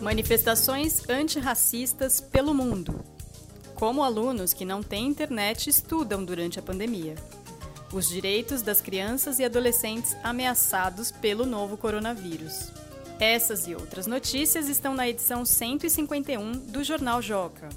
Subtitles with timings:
[0.00, 3.04] Manifestações antirracistas pelo mundo.
[3.74, 7.14] Como alunos que não têm internet estudam durante a pandemia.
[7.92, 12.72] Os direitos das crianças e adolescentes ameaçados pelo novo coronavírus.
[13.18, 17.68] Essas e outras notícias estão na edição 151 do Jornal Joca.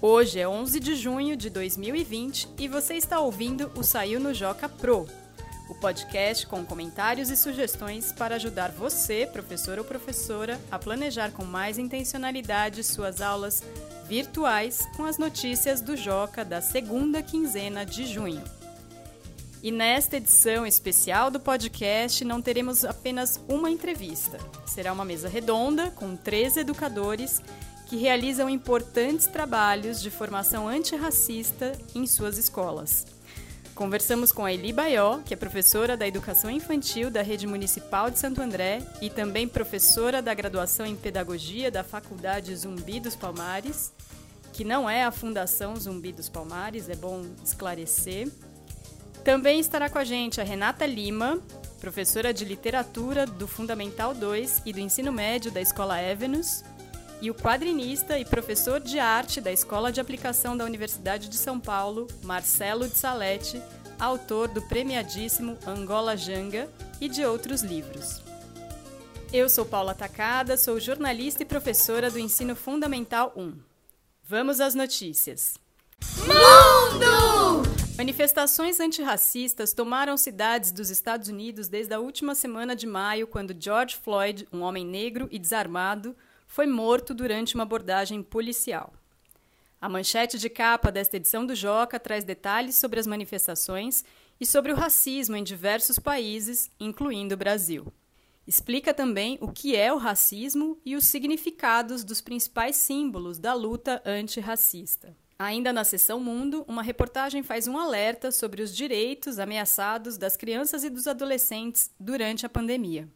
[0.00, 4.68] Hoje é 11 de junho de 2020 e você está ouvindo o Saiu no Joca
[4.68, 5.08] Pro,
[5.68, 11.44] o podcast com comentários e sugestões para ajudar você, professor ou professora, a planejar com
[11.44, 13.62] mais intencionalidade suas aulas
[14.06, 18.42] virtuais com as notícias do Joca da segunda quinzena de junho.
[19.62, 24.38] E nesta edição especial do podcast não teremos apenas uma entrevista.
[24.66, 27.40] Será uma mesa redonda com três educadores
[27.86, 33.13] que realizam importantes trabalhos de formação antirracista em suas escolas.
[33.74, 38.20] Conversamos com a Eli Baió, que é professora da Educação Infantil da Rede Municipal de
[38.20, 43.92] Santo André e também professora da graduação em Pedagogia da Faculdade Zumbi dos Palmares,
[44.52, 48.30] que não é a Fundação Zumbi dos Palmares, é bom esclarecer.
[49.24, 51.40] Também estará com a gente a Renata Lima,
[51.80, 56.62] professora de Literatura do Fundamental 2 e do Ensino Médio da Escola Evenus,
[57.24, 61.58] e o quadrinista e professor de arte da Escola de Aplicação da Universidade de São
[61.58, 63.62] Paulo, Marcelo de Salete,
[63.98, 66.68] autor do premiadíssimo Angola Janga
[67.00, 68.22] e de outros livros.
[69.32, 73.54] Eu sou Paula Tacada, sou jornalista e professora do Ensino Fundamental 1.
[74.22, 75.54] Vamos às notícias.
[76.18, 77.62] Mundo!
[77.96, 83.96] Manifestações antirracistas tomaram cidades dos Estados Unidos desde a última semana de maio, quando George
[83.96, 86.14] Floyd, um homem negro e desarmado,
[86.54, 88.94] foi morto durante uma abordagem policial.
[89.80, 94.04] A manchete de capa desta edição do Joca traz detalhes sobre as manifestações
[94.40, 97.92] e sobre o racismo em diversos países, incluindo o Brasil.
[98.46, 104.00] Explica também o que é o racismo e os significados dos principais símbolos da luta
[104.06, 105.12] antirracista.
[105.36, 110.84] Ainda na seção Mundo, uma reportagem faz um alerta sobre os direitos ameaçados das crianças
[110.84, 113.08] e dos adolescentes durante a pandemia.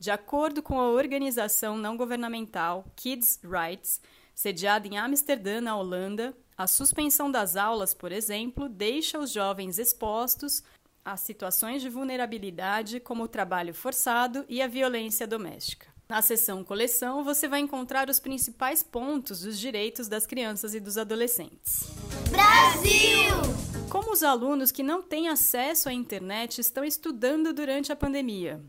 [0.00, 4.00] De acordo com a organização não governamental Kids Rights,
[4.34, 10.64] sediada em Amsterdã, na Holanda, a suspensão das aulas, por exemplo, deixa os jovens expostos
[11.04, 15.86] a situações de vulnerabilidade, como o trabalho forçado e a violência doméstica.
[16.08, 20.96] Na seção Coleção, você vai encontrar os principais pontos dos direitos das crianças e dos
[20.96, 21.90] adolescentes.
[22.30, 23.36] Brasil!
[23.90, 28.62] Como os alunos que não têm acesso à internet estão estudando durante a pandemia?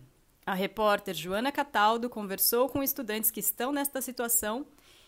[0.52, 4.66] A repórter Joana Cataldo conversou com estudantes que estão nesta situação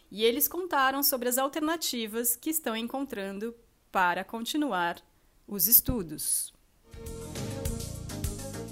[0.09, 3.53] e eles contaram sobre as alternativas que estão encontrando
[3.91, 5.01] para continuar
[5.45, 6.53] os estudos.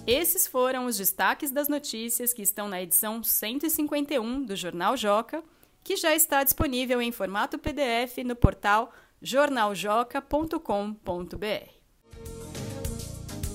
[0.07, 5.43] Esses foram os destaques das notícias que estão na edição 151 do Jornal Joca,
[5.83, 11.80] que já está disponível em formato PDF no portal jornaljoca.com.br.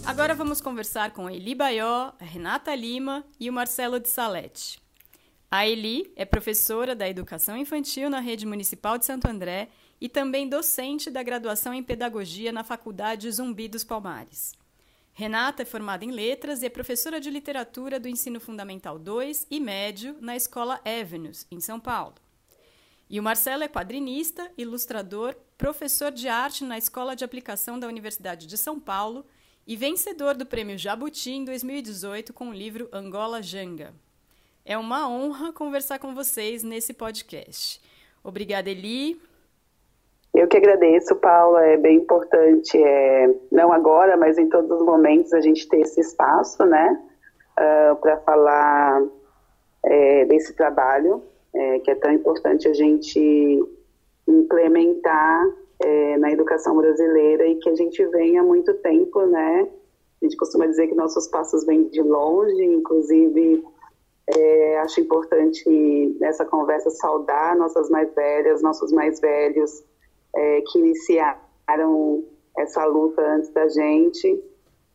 [0.06, 4.80] Agora vamos conversar com Eli Baió, Renata Lima e o Marcelo de Salete.
[5.50, 9.68] A Eli é professora da Educação Infantil na Rede Municipal de Santo André
[10.00, 14.54] e também docente da graduação em Pedagogia na Faculdade Zumbi dos Palmares.
[15.12, 19.58] Renata é formada em Letras e é professora de Literatura do Ensino Fundamental 2 e
[19.58, 22.14] Médio na Escola Avenues, em São Paulo.
[23.10, 28.46] E o Marcelo é quadrinista, ilustrador, professor de arte na Escola de Aplicação da Universidade
[28.46, 29.26] de São Paulo
[29.66, 33.92] e vencedor do Prêmio Jabuti em 2018 com o livro Angola Janga.
[34.64, 37.80] É uma honra conversar com vocês nesse podcast.
[38.22, 39.20] Obrigada, Eli.
[40.32, 41.64] Eu que agradeço, Paula.
[41.64, 46.00] É bem importante, é, não agora, mas em todos os momentos, a gente ter esse
[46.00, 47.02] espaço, né,
[47.58, 49.02] uh, ah, para falar
[49.84, 51.22] é, desse trabalho,
[51.54, 53.64] é, que é tão importante a gente
[54.28, 55.46] implementar
[55.80, 59.68] é, na educação brasileira e que a gente vem há muito tempo, né?
[60.20, 63.62] A gente costuma dizer que nossos passos vêm de longe, inclusive
[64.28, 69.84] é, acho importante nessa conversa saudar nossas mais velhas, nossos mais velhos
[70.34, 72.24] é, que iniciaram
[72.58, 74.42] essa luta antes da gente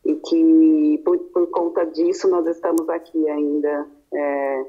[0.04, 4.66] e que por, por conta disso nós estamos aqui ainda é,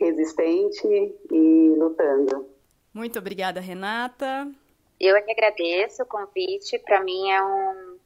[0.00, 2.46] resistente e lutando.
[2.92, 4.50] Muito obrigada, Renata.
[5.00, 6.78] Eu é que agradeço o convite.
[6.78, 7.98] Para mim é, um,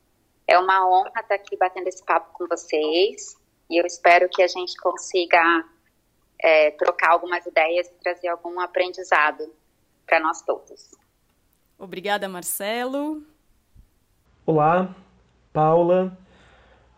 [0.46, 3.36] é uma honra estar aqui batendo esse papo com vocês.
[3.70, 5.64] E eu espero que a gente consiga
[6.40, 9.52] é, trocar algumas ideias e trazer algum aprendizado
[10.06, 10.94] para nós todos.
[11.78, 13.22] Obrigada, Marcelo.
[14.46, 14.94] Olá,
[15.52, 16.16] Paula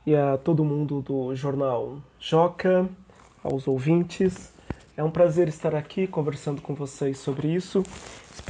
[0.06, 2.88] e a todo mundo do jornal Joca,
[3.43, 4.52] aos ouvintes.
[4.96, 7.82] É um prazer estar aqui conversando com vocês sobre isso.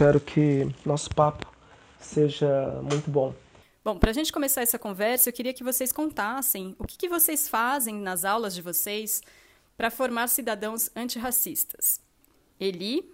[0.00, 1.46] Espero que nosso papo
[2.00, 3.34] seja muito bom.
[3.84, 7.06] Bom, para a gente começar essa conversa, eu queria que vocês contassem o que, que
[7.06, 9.20] vocês fazem nas aulas de vocês
[9.76, 12.00] para formar cidadãos antirracistas.
[12.58, 13.12] Eli?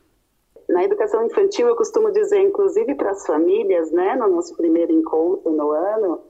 [0.69, 5.51] Na educação infantil, eu costumo dizer, inclusive para as famílias, né, no nosso primeiro encontro
[5.51, 6.21] no ano,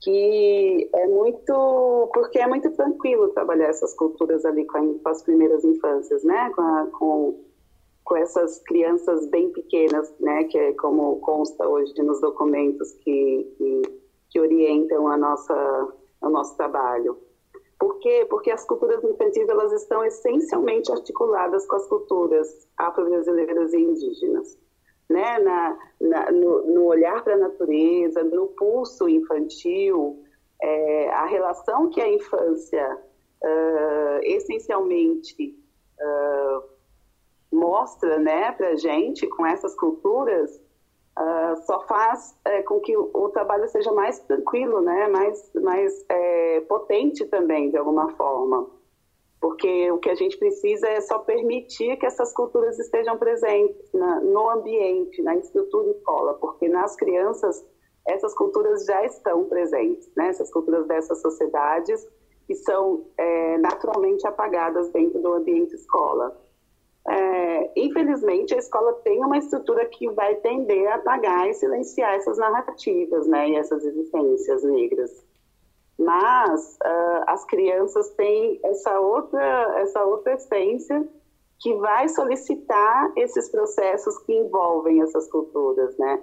[0.00, 6.24] que é muito, porque é muito tranquilo trabalhar essas culturas ali com, as primeiras infâncias,
[6.24, 7.45] né, com, a, com,
[8.06, 13.82] com, essas crianças bem pequenas, né, que é como consta hoje nos documentos que, que,
[14.30, 15.88] que orientam a nossa,
[16.22, 17.18] o nosso trabalho.
[17.78, 18.26] Por quê?
[18.30, 24.58] Porque as culturas infantis elas estão essencialmente articuladas com as culturas afro-brasileiras e indígenas.
[25.10, 25.38] Né?
[25.38, 30.22] Na, na no, no, olhar para a natureza, no pulso infantil,
[30.62, 32.98] é, a relação que a infância
[33.42, 35.54] uh, essencialmente
[36.00, 36.75] uh,
[37.56, 40.54] mostra né, para a gente com essas culturas
[41.18, 46.60] uh, só faz é, com que o, trabalho seja mais tranquilo, né, mais, mais é,
[46.62, 48.68] potente também, de alguma forma.
[49.40, 54.20] Porque o que a gente precisa é só permitir que essas culturas estejam presentes na,
[54.20, 57.64] no ambiente, na estrutura escola, porque nas crianças
[58.06, 60.28] essas culturas já estão presentes, né?
[60.28, 62.06] essas culturas dessas sociedades
[62.46, 66.36] que são é, naturalmente apagadas dentro do ambiente escola.
[67.08, 72.36] É, infelizmente, a escola tem uma estrutura que vai tender a apagar e silenciar essas
[72.36, 75.24] narrativas, né, e essas existências negras.
[75.98, 81.06] Mas uh, as crianças têm essa outra, essa outra essência
[81.58, 86.22] que vai solicitar esses processos que envolvem essas culturas, né?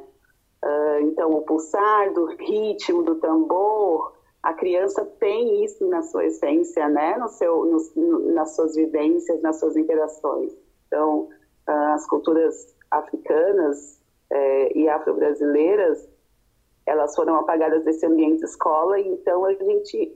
[0.63, 4.13] Uh, então, o pulsar do ritmo do tambor,
[4.43, 7.17] a criança tem isso na sua essência, né?
[7.17, 10.53] No seu, no, nas suas vivências, nas suas interações.
[10.93, 11.29] Então,
[11.65, 13.99] as culturas africanas
[14.31, 16.07] é, e afro-brasileiras,
[16.85, 20.15] elas foram apagadas desse ambiente escola, e então a gente,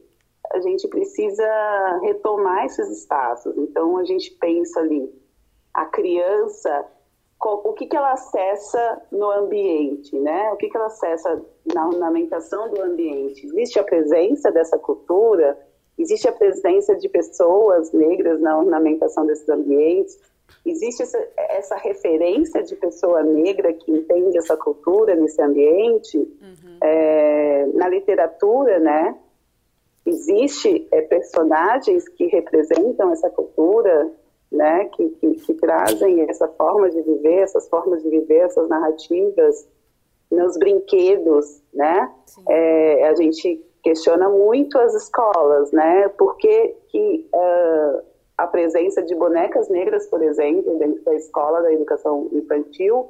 [0.53, 3.57] a gente precisa retomar esses espaços.
[3.57, 5.11] Então, a gente pensa ali,
[5.73, 6.85] a criança,
[7.41, 10.51] o que, que ela acessa no ambiente, né?
[10.53, 11.43] O que, que ela acessa
[11.73, 13.47] na ornamentação do ambiente?
[13.47, 15.57] Existe a presença dessa cultura?
[15.97, 20.19] Existe a presença de pessoas negras na ornamentação desses ambientes?
[20.65, 26.17] Existe essa, essa, referência de pessoa negra que entende essa cultura nesse ambiente?
[26.17, 26.77] Uhum.
[26.81, 29.17] É, na literatura, né?
[30.05, 34.11] Existe é, personagens que representam essa cultura,
[34.51, 34.85] né?
[34.85, 39.67] Que, que, que, trazem essa forma de viver, essas formas de viver, essas narrativas
[40.29, 42.11] nos brinquedos, né?
[42.49, 46.09] É, a gente questiona muito as escolas, né?
[46.09, 48.01] Por que que uh,
[48.37, 53.09] a presença de bonecas negras, por exemplo, dentro da escola da educação infantil,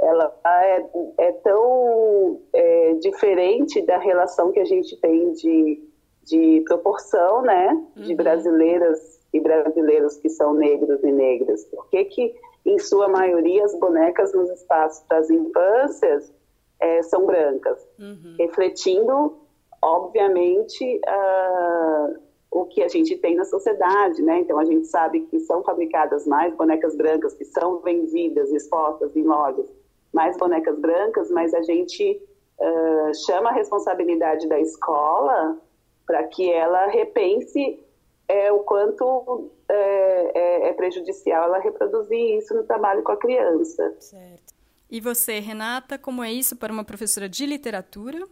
[0.00, 0.84] ela é,
[1.18, 5.82] é tão é, diferente da relação que a gente tem de,
[6.24, 8.02] de proporção, né, uhum.
[8.02, 11.64] de brasileiras e brasileiros que são negros e negras.
[11.64, 12.34] Por que que,
[12.64, 16.32] em sua maioria, as bonecas nos espaços das infâncias
[16.80, 17.84] é, são brancas?
[17.98, 18.36] Uhum.
[18.38, 19.38] Refletindo,
[19.80, 22.21] obviamente, uh,
[22.52, 24.40] o que a gente tem na sociedade, né?
[24.40, 29.22] Então a gente sabe que são fabricadas mais bonecas brancas que são vendidas, expostas em
[29.22, 29.66] lojas,
[30.12, 32.22] mais bonecas brancas, mas a gente
[32.60, 35.58] uh, chama a responsabilidade da escola
[36.06, 37.80] para que ela repense
[38.28, 43.96] é, o quanto é, é, é, prejudicial ela reproduzir isso no trabalho com a criança.
[43.98, 44.52] Certo.
[44.90, 48.28] E você, Renata, como é isso para uma professora de literatura?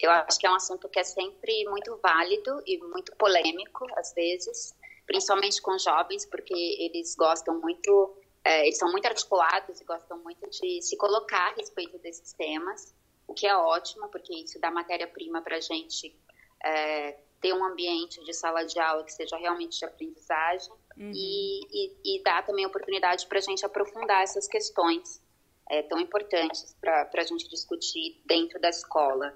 [0.00, 4.12] Eu acho que é um assunto que é sempre muito válido e muito polêmico, às
[4.14, 4.74] vezes,
[5.06, 10.48] principalmente com jovens, porque eles gostam muito, é, eles são muito articulados e gostam muito
[10.50, 12.94] de se colocar a respeito desses temas,
[13.26, 16.16] o que é ótimo, porque isso dá matéria-prima para a gente
[16.64, 21.12] é, ter um ambiente de sala de aula que seja realmente de aprendizagem uhum.
[21.14, 25.22] e, e, e dá também oportunidade para a gente aprofundar essas questões
[25.70, 29.34] é, tão importantes para a gente discutir dentro da escola.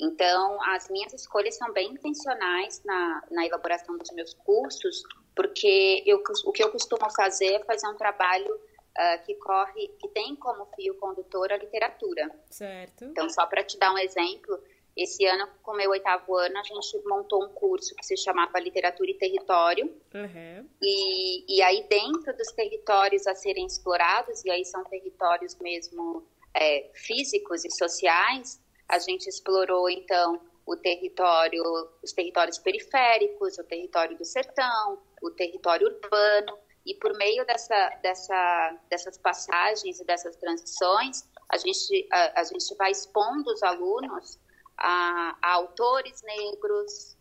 [0.00, 5.02] Então, as minhas escolhas são bem intencionais na, na elaboração dos meus cursos,
[5.36, 10.08] porque eu, o que eu costumo fazer é fazer um trabalho uh, que corre, que
[10.08, 12.30] tem como fio condutor a literatura.
[12.50, 13.04] Certo.
[13.04, 14.58] Então, só para te dar um exemplo,
[14.96, 18.58] esse ano, com o meu oitavo ano, a gente montou um curso que se chamava
[18.58, 19.86] Literatura e Território.
[20.14, 20.68] Uhum.
[20.82, 26.90] E, e aí, dentro dos territórios a serem explorados, e aí são territórios mesmo é,
[26.94, 31.62] físicos e sociais, a gente explorou, então, o território,
[32.02, 38.78] os territórios periféricos, o território do sertão, o território urbano, e por meio dessa, dessa,
[38.88, 44.38] dessas passagens e dessas transições, a gente, a, a gente vai expondo os alunos
[44.76, 47.16] a, a autores negros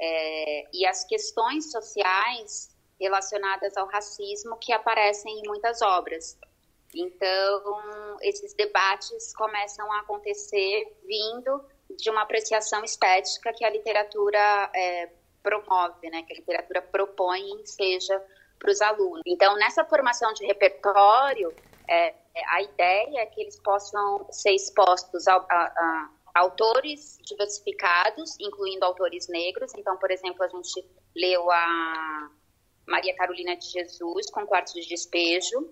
[0.00, 6.36] é, e as questões sociais relacionadas ao racismo que aparecem em muitas obras.
[6.94, 11.64] Então, esses debates começam a acontecer vindo
[11.96, 15.10] de uma apreciação estética que a literatura é,
[15.42, 18.22] promove, né, que a literatura propõe seja
[18.58, 19.22] para os alunos.
[19.26, 21.54] Então, nessa formação de repertório,
[21.88, 22.14] é,
[22.48, 29.28] a ideia é que eles possam ser expostos a, a, a autores diversificados, incluindo autores
[29.28, 29.72] negros.
[29.76, 30.84] Então, por exemplo, a gente
[31.14, 32.30] leu a
[32.86, 35.70] Maria Carolina de Jesus com Quartos de Despejo,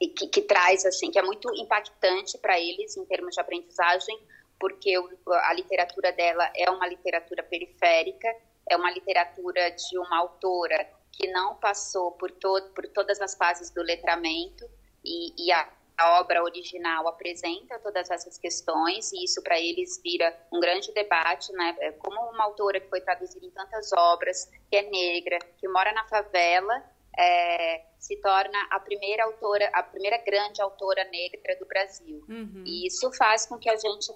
[0.00, 4.18] e que, que traz assim que é muito impactante para eles em termos de aprendizagem,
[4.58, 4.94] porque
[5.28, 8.28] a literatura dela é uma literatura periférica,
[8.68, 13.70] é uma literatura de uma autora que não passou por, todo, por todas as fases
[13.70, 14.68] do letramento
[15.04, 20.36] e, e a, a, obra original apresenta todas essas questões e isso para eles vira
[20.52, 21.76] um grande debate, né?
[21.80, 25.92] É como uma autora que foi traduzida em tantas obras, que é negra, que mora
[25.92, 26.82] na favela,
[27.18, 32.24] é, se torna a primeira autora, a primeira grande autora negra do Brasil.
[32.28, 32.64] Uhum.
[32.66, 34.12] E isso faz com que a gente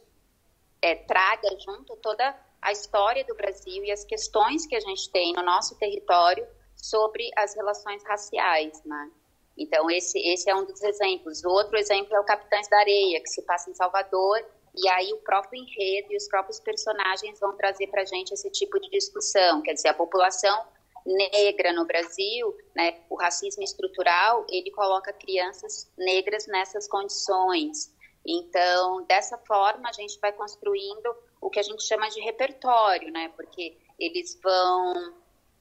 [0.83, 5.33] é, traga junto toda a história do Brasil e as questões que a gente tem
[5.33, 9.11] no nosso território sobre as relações raciais, né?
[9.57, 11.45] Então, esse, esse é um dos exemplos.
[11.45, 14.39] O outro exemplo é o Capitães da Areia, que se passa em Salvador,
[14.77, 18.49] e aí o próprio enredo e os próprios personagens vão trazer para a gente esse
[18.51, 19.61] tipo de discussão.
[19.63, 20.65] Quer dizer, a população
[21.15, 27.93] negra no Brasil, né, o racismo estrutural, ele coloca crianças negras nessas condições.
[28.27, 33.33] Então, dessa forma, a gente vai construindo o que a gente chama de repertório, né,
[33.37, 35.15] porque eles vão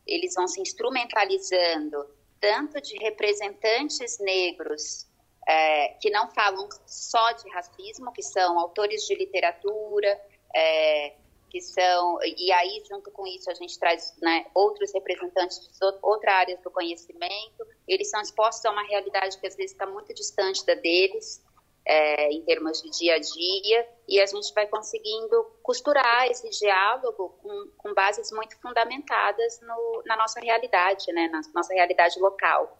[0.06, 2.08] eles vão se instrumentalizando
[2.40, 5.06] tanto de representantes negros
[5.48, 10.22] é, que não falam só de racismo, que são autores de literatura,
[10.56, 11.16] é,
[11.50, 15.70] que são e aí junto com isso a gente traz né, outros representantes de
[16.02, 17.66] outras áreas do conhecimento.
[17.88, 21.42] Eles são expostos a uma realidade que às vezes está muito distante da deles
[21.88, 27.30] é, em termos de dia a dia, e a gente vai conseguindo costurar esse diálogo
[27.42, 32.78] com, com bases muito fundamentadas no, na nossa realidade, né, na nossa realidade local.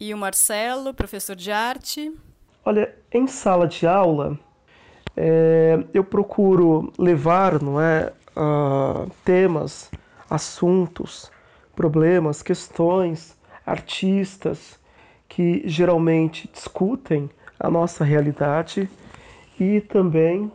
[0.00, 2.12] E o Marcelo, professor de arte?
[2.64, 4.38] Olha, em sala de aula,
[5.20, 9.90] é, eu procuro levar não é, uh, temas,
[10.30, 11.28] assuntos,
[11.74, 14.78] problemas, questões, artistas
[15.28, 18.88] que geralmente discutem a nossa realidade
[19.58, 20.50] e também,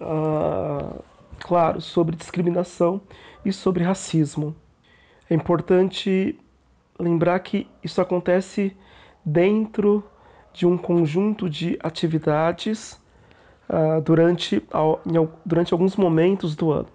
[0.00, 0.94] ah,
[1.40, 3.00] claro, sobre discriminação
[3.44, 4.54] e sobre racismo.
[5.28, 6.38] É importante
[6.98, 8.76] lembrar que isso acontece
[9.24, 10.04] dentro
[10.52, 12.98] de um conjunto de atividades
[13.68, 14.62] ah, durante,
[15.44, 16.88] durante alguns momentos do ano.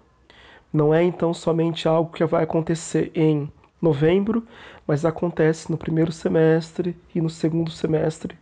[0.72, 3.50] Não é então somente algo que vai acontecer em
[3.82, 4.46] novembro,
[4.86, 8.38] mas acontece no primeiro semestre e no segundo semestre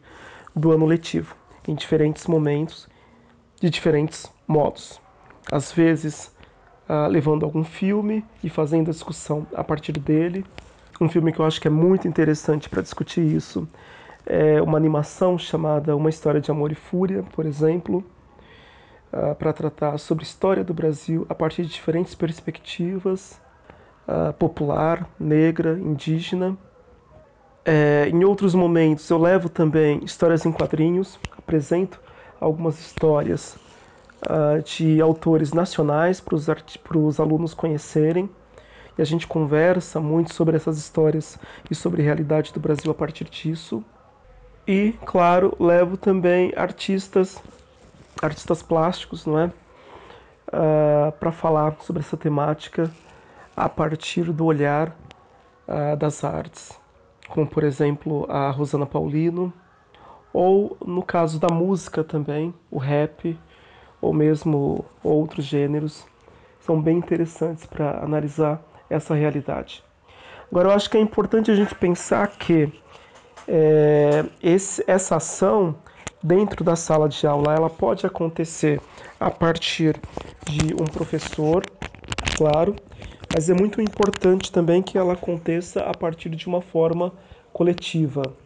[0.55, 1.35] do ano letivo,
[1.67, 2.89] em diferentes momentos,
[3.61, 5.01] de diferentes modos.
[5.51, 6.31] Às vezes,
[6.89, 10.45] uh, levando algum filme e fazendo a discussão a partir dele.
[11.01, 13.69] Um filme que eu acho que é muito interessante para discutir isso
[14.27, 18.05] é uma animação chamada Uma História de Amor e Fúria, por exemplo,
[19.13, 23.41] uh, para tratar sobre história do Brasil a partir de diferentes perspectivas,
[24.07, 26.57] uh, popular, negra, indígena
[27.71, 32.01] é, em outros momentos eu levo também histórias em quadrinhos, apresento
[32.41, 33.59] algumas histórias
[34.23, 38.31] uh, de autores nacionais para os alunos conhecerem
[38.97, 41.39] e a gente conversa muito sobre essas histórias
[41.71, 43.85] e sobre a realidade do Brasil a partir disso.
[44.67, 47.39] E, claro, levo também artistas,
[48.23, 49.47] artistas plásticos, não é?
[50.49, 52.91] Uh, para falar sobre essa temática
[53.57, 54.97] a partir do olhar
[55.69, 56.79] uh, das artes
[57.29, 59.53] como por exemplo a Rosana Paulino,
[60.33, 63.39] ou no caso da música também, o rap,
[64.01, 66.07] ou mesmo outros gêneros,
[66.61, 69.85] são bem interessantes para analisar essa realidade.
[70.51, 72.73] Agora, eu acho que é importante a gente pensar que
[73.47, 75.77] é, esse, essa ação
[76.23, 78.81] dentro da sala de aula ela pode acontecer
[79.19, 80.01] a partir
[80.45, 81.71] de um professor,
[82.35, 82.77] claro,
[83.31, 87.13] mas é muito importante também que ela aconteça a partir de uma forma
[87.53, 88.37] coletiva,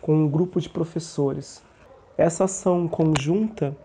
[0.00, 1.62] com um grupo de professores.
[2.16, 3.76] Essa ação conjunta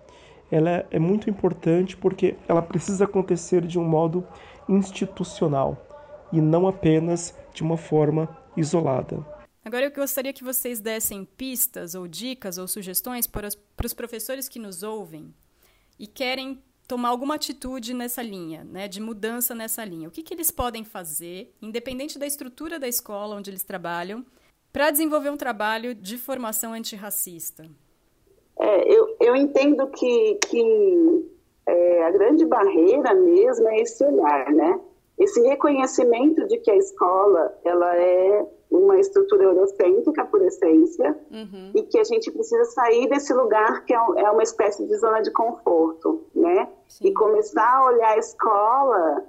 [0.49, 4.25] ela é muito importante porque ela precisa acontecer de um modo
[4.67, 5.77] institucional
[6.31, 9.36] e não apenas de uma forma isolada.
[9.67, 13.93] Agora eu gostaria que vocês dessem pistas ou dicas ou sugestões para os, para os
[13.93, 15.33] professores que nos ouvem
[15.99, 20.07] e querem tomar alguma atitude nessa linha, né, de mudança nessa linha.
[20.07, 24.25] O que, que eles podem fazer, independente da estrutura da escola onde eles trabalham,
[24.71, 27.69] para desenvolver um trabalho de formação antirracista?
[28.57, 31.29] É, eu, eu entendo que, que
[31.65, 34.79] é, a grande barreira mesmo é esse olhar, né?
[35.19, 41.71] Esse reconhecimento de que a escola ela é uma estrutura eurocêntrica por essência uhum.
[41.73, 45.21] e que a gente precisa sair desse lugar que é, é uma espécie de zona
[45.21, 46.67] de conforto, né?
[46.87, 47.07] Sim.
[47.07, 49.23] E começar a olhar a escola.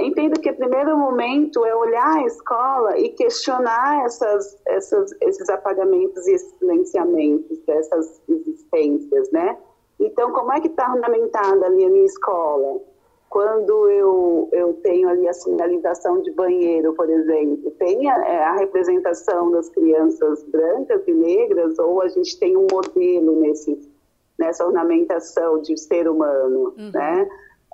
[0.00, 6.26] Entendo que o primeiro momento é olhar a escola e questionar essas, essas, esses apagamentos
[6.26, 9.58] e esses silenciamentos dessas existências, né?
[9.98, 12.80] Então, como é que está ornamentada ali a minha escola?
[13.28, 18.56] Quando eu, eu tenho ali a sinalização de banheiro, por exemplo, tem a, é, a
[18.56, 23.78] representação das crianças brancas e negras, ou a gente tem um modelo nesse,
[24.38, 26.90] nessa ornamentação de ser humano, uhum.
[26.92, 27.28] né?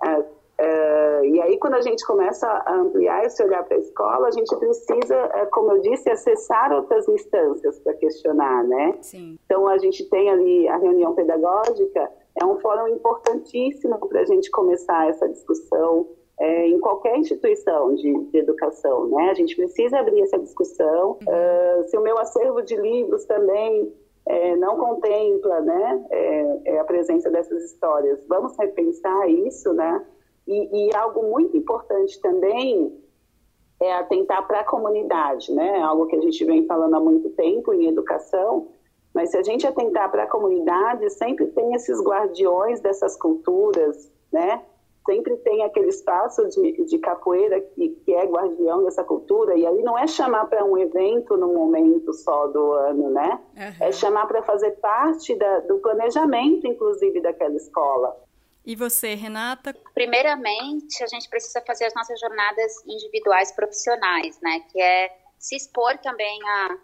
[0.05, 0.25] É,
[0.57, 4.31] é, e aí, quando a gente começa a ampliar esse olhar para a escola, a
[4.31, 8.97] gente precisa, é, como eu disse, acessar outras instâncias para questionar, né?
[9.01, 9.39] Sim.
[9.45, 12.09] Então, a gente tem ali a reunião pedagógica,
[12.41, 18.12] é um fórum importantíssimo para a gente começar essa discussão é, em qualquer instituição de,
[18.25, 19.31] de, educação, né?
[19.31, 21.12] A gente precisa abrir essa discussão.
[21.23, 23.93] Uh, se o meu acervo de livros também
[24.26, 30.05] é, não contempla, né, é, é, a presença dessas histórias, vamos repensar isso, né?
[30.47, 32.93] E, e algo muito importante também
[33.81, 35.81] é atentar para a comunidade, né?
[35.81, 38.69] Algo que a gente vem falando há muito tempo em educação,
[39.14, 44.61] mas se a gente atentar para a comunidade, sempre tem esses guardiões dessas culturas, né?
[45.06, 49.83] Sempre tem aquele espaço de, de capoeira que, que é guardião dessa cultura, e aí
[49.83, 53.38] não é chamar para um evento no momento só do ano, né?
[53.56, 53.87] Uhum.
[53.87, 58.16] É chamar para fazer parte da, do planejamento, inclusive, daquela escola.
[58.66, 59.77] E você, Renata?
[59.92, 64.61] Primeiramente, a gente precisa fazer as nossas jornadas individuais profissionais, né?
[64.72, 66.79] Que é se expor também a,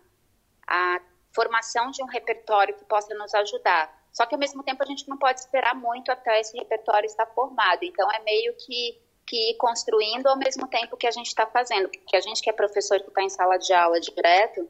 [0.68, 1.00] a
[1.34, 3.98] formação de um repertório que possa nos ajudar.
[4.12, 7.26] Só que ao mesmo tempo a gente não pode esperar muito até esse repertório estar
[7.26, 7.84] formado.
[7.84, 8.98] Então é meio que
[9.30, 11.88] que ir construindo ao mesmo tempo que a gente está fazendo.
[11.88, 14.68] Porque a gente que é professor que está em sala de aula direto,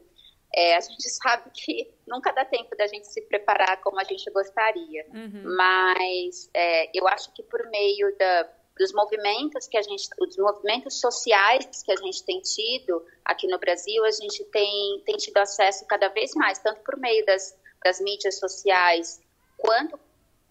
[0.55, 4.31] é, a gente sabe que nunca dá tempo da gente se preparar como a gente
[4.31, 5.07] gostaria.
[5.15, 5.57] Uhum.
[5.57, 11.01] Mas é, eu acho que por meio da, dos movimentos que a gente, dos movimentos
[11.01, 15.87] sociais que a gente tem tido aqui no Brasil, a gente tem, tem tido acesso
[15.87, 19.21] cada vez mais, tanto por meio das, das mídias sociais,
[19.57, 19.99] quanto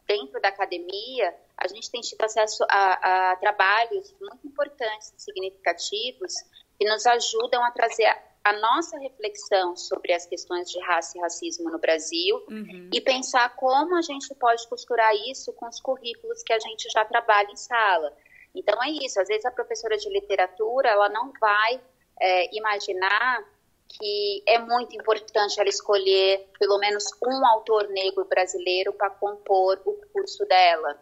[0.08, 6.34] dentro da academia, a gente tem tido acesso a, a trabalhos muito importantes significativos
[6.78, 8.08] que nos ajudam a trazer
[8.43, 12.89] a, nossa reflexão sobre as questões de raça e racismo no Brasil uhum.
[12.93, 17.06] e pensar como a gente pode costurar isso com os currículos que a gente já
[17.06, 18.15] trabalha em sala.
[18.56, 21.82] Então é isso, às vezes a professora de literatura, ela não vai
[22.19, 23.43] é, imaginar
[23.88, 29.93] que é muito importante ela escolher pelo menos um autor negro brasileiro para compor o
[30.13, 30.99] curso dela,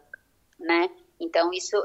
[0.58, 0.90] né?
[1.20, 1.76] Então, isso,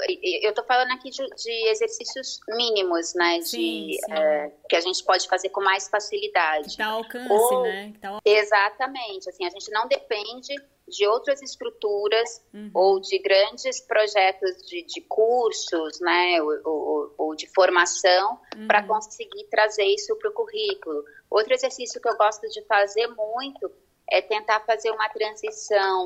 [0.44, 4.14] eu estou falando aqui de, de, exercícios mínimos, né, de, sim, sim.
[4.14, 6.72] É, que a gente pode fazer com mais facilidade.
[6.72, 7.94] Que dá alcance, Ou, né?
[8.00, 8.20] Dá...
[8.24, 10.54] Exatamente, assim, a gente não depende
[10.88, 12.70] de outras estruturas uhum.
[12.74, 18.68] ou de grandes projetos de, de cursos, né, ou, ou, ou de formação uhum.
[18.68, 21.04] para conseguir trazer isso para o currículo.
[21.30, 23.72] Outro exercício que eu gosto de fazer muito
[24.12, 26.06] é tentar fazer uma transição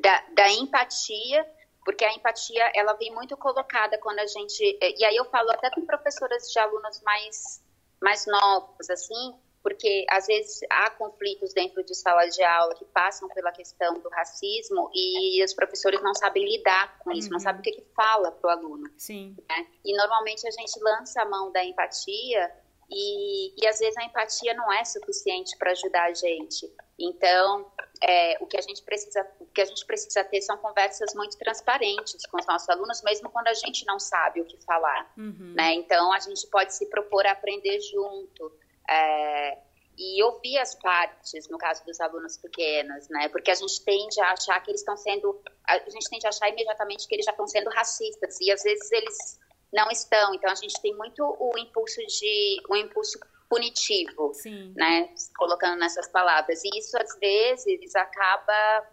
[0.00, 1.44] da, da empatia
[1.88, 5.70] porque a empatia ela vem muito colocada quando a gente e aí eu falo até
[5.70, 7.64] com professoras de alunos mais
[7.98, 13.26] mais novos assim porque às vezes há conflitos dentro de sala de aula que passam
[13.30, 17.32] pela questão do racismo e os professores não sabem lidar com isso, uhum.
[17.32, 18.90] não sabem o que, que fala para o aluno.
[18.98, 19.34] Sim.
[19.48, 19.66] Né?
[19.82, 22.52] E normalmente a gente lança a mão da empatia
[22.90, 26.72] e, e às vezes a empatia não é suficiente para ajudar a gente.
[26.98, 27.70] Então,
[28.02, 31.36] é, o que a gente precisa, o que a gente precisa ter são conversas muito
[31.36, 35.54] transparentes com os nossos alunos, mesmo quando a gente não sabe o que falar, uhum.
[35.54, 35.74] né?
[35.74, 38.52] Então, a gente pode se propor a aprender junto.
[38.90, 39.58] É,
[39.98, 43.28] e ouvir as partes, no caso dos alunos pequenos, né?
[43.30, 46.48] Porque a gente tende a achar que eles estão sendo, a gente tende a achar
[46.48, 49.40] imediatamente que eles já estão sendo racistas e às vezes eles
[49.72, 50.34] não estão.
[50.34, 54.72] Então a gente tem muito o impulso de o impulso punitivo, Sim.
[54.76, 55.08] né?
[55.36, 56.62] Colocando nessas palavras.
[56.64, 58.86] E isso às vezes acaba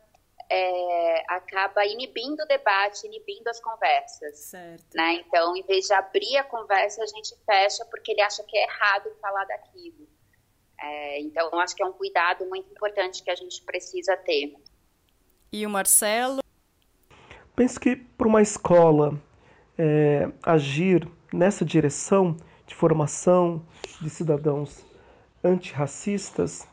[0.49, 4.37] é, acaba inibindo o debate, inibindo as conversas.
[4.37, 4.95] Certo.
[4.95, 5.15] Né?
[5.15, 8.63] Então, em vez de abrir a conversa, a gente fecha porque ele acha que é
[8.63, 10.07] errado falar daquilo.
[10.79, 14.55] É, então, eu acho que é um cuidado muito importante que a gente precisa ter.
[15.51, 16.43] E o Marcelo?
[17.55, 19.19] Penso que para uma escola
[19.77, 22.35] é, agir nessa direção
[22.65, 23.61] de formação
[24.01, 24.85] de cidadãos
[25.43, 26.67] antirracistas,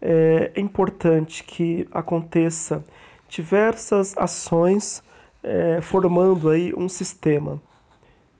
[0.00, 2.84] é, é importante que aconteça
[3.28, 5.02] diversas ações
[5.42, 7.60] é, formando aí um sistema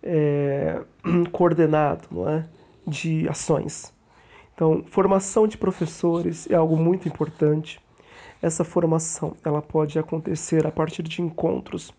[0.03, 0.81] é,
[1.33, 2.47] coordenado não é,
[2.87, 3.93] de ações.
[4.55, 7.81] Então, formação de professores é algo muito importante.
[8.43, 11.93] Essa formação ela pode acontecer a partir de encontros,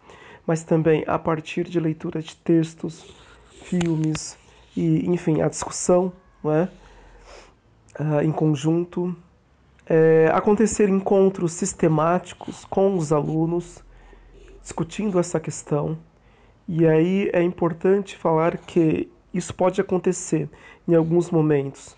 [0.45, 3.13] mas também a partir de leitura de textos,
[3.63, 4.38] filmes
[4.75, 6.12] e, enfim, a discussão,
[6.43, 6.69] não é?
[7.95, 9.15] Ah, em conjunto.
[9.86, 13.84] É, acontecer encontros sistemáticos com os alunos,
[14.62, 15.97] discutindo essa questão.
[16.67, 20.49] E aí é importante falar que isso pode acontecer
[20.88, 21.95] em alguns momentos,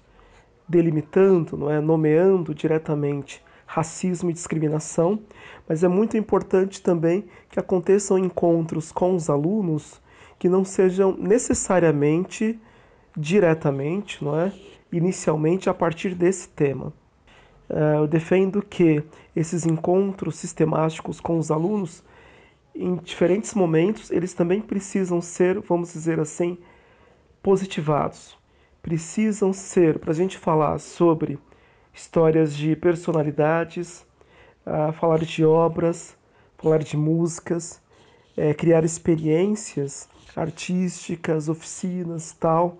[0.67, 5.19] delimitando, não é, nomeando diretamente racismo e discriminação,
[5.67, 9.99] mas é muito importante também que aconteçam encontros com os alunos
[10.37, 12.59] que não sejam necessariamente
[13.17, 14.53] diretamente, não é,
[14.91, 16.93] inicialmente a partir desse tema.
[17.67, 19.03] Eh, eu defendo que
[19.35, 22.03] esses encontros sistemáticos com os alunos,
[22.75, 26.59] em diferentes momentos, eles também precisam ser, vamos dizer assim,
[27.41, 28.37] positivados.
[28.83, 31.39] Precisam ser, para a gente falar sobre
[31.93, 34.05] histórias de personalidades,
[34.65, 36.15] uh, falar de obras,
[36.57, 37.81] falar de músicas,
[38.35, 42.77] é, criar experiências artísticas, oficinas, tal,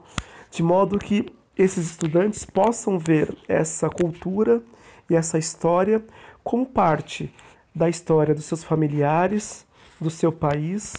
[0.50, 4.64] de modo que esses estudantes possam ver essa cultura
[5.10, 6.04] e essa história
[6.44, 7.34] como parte
[7.76, 9.66] da história dos seus familiares,
[10.00, 10.94] do seu país,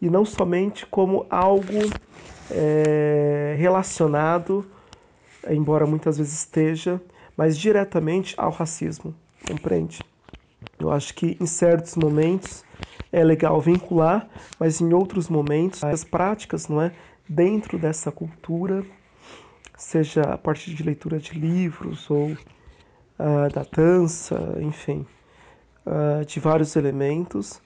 [0.00, 1.80] e não somente como algo
[2.50, 4.64] é, relacionado,
[5.50, 7.00] embora muitas vezes esteja,
[7.38, 9.14] mas diretamente ao racismo,
[9.46, 10.00] compreende?
[10.76, 12.64] Eu acho que em certos momentos
[13.12, 16.92] é legal vincular, mas em outros momentos as práticas, não é,
[17.28, 18.84] dentro dessa cultura,
[19.76, 25.06] seja a partir de leitura de livros ou uh, da dança, enfim,
[25.86, 27.62] uh, de vários elementos,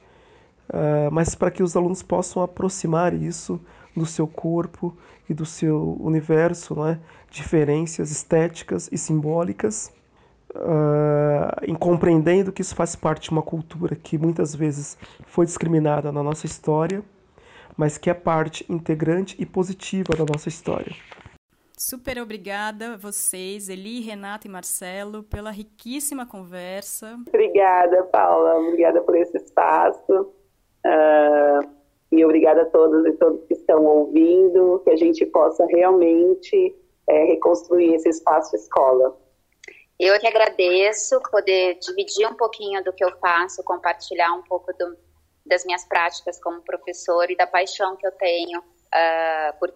[0.69, 3.59] uh, mas para que os alunos possam aproximar isso
[3.97, 4.97] do seu corpo
[5.29, 6.99] e do seu universo, não é?
[7.31, 9.93] diferenças estéticas e simbólicas,
[11.67, 16.23] em compreendendo que isso faz parte de uma cultura que muitas vezes foi discriminada na
[16.23, 17.03] nossa história,
[17.77, 20.95] mas que é parte integrante e positiva da nossa história.
[21.77, 27.19] Super obrigada a vocês, Eli, Renata e Marcelo, pela riquíssima conversa.
[27.27, 28.55] Obrigada, Paula.
[28.61, 30.33] Obrigada por esse espaço.
[30.87, 31.82] Uh,
[32.13, 36.77] e obrigada a todos e todos que estão ouvindo, que a gente possa realmente
[37.09, 39.19] é, reconstruir esse espaço escola.
[39.99, 44.97] Eu que agradeço poder dividir um pouquinho do que eu faço, compartilhar um pouco do,
[45.47, 49.73] das minhas práticas como professor e da paixão que eu tenho uh, por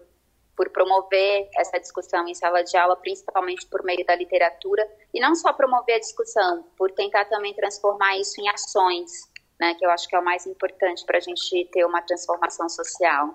[0.57, 5.35] por promover essa discussão em sala de aula, principalmente por meio da literatura, e não
[5.35, 9.11] só promover a discussão, por tentar também transformar isso em ações,
[9.59, 12.69] né, que eu acho que é o mais importante para a gente ter uma transformação
[12.69, 13.33] social.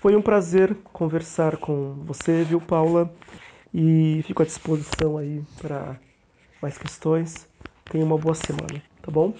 [0.00, 3.12] Foi um prazer conversar com você, viu, Paula?
[3.72, 5.98] E fico à disposição aí para
[6.60, 7.48] mais questões.
[7.90, 9.34] Tenha uma boa semana, tá bom?